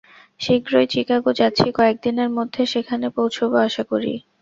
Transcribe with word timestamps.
শীঘ্রই 0.39 0.87
চিকাগো 0.93 1.31
যাচ্ছি, 1.39 1.67
কয়েক 1.77 1.97
দিনের 2.03 2.29
মধ্যে 2.37 2.61
সেখানে 2.73 3.07
পৌঁছব, 3.17 3.49
আশা 3.65 3.83
করি। 3.91 4.13